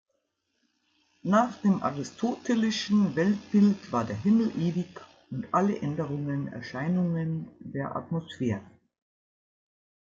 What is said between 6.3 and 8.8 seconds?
Erscheinungen der Atmosphäre.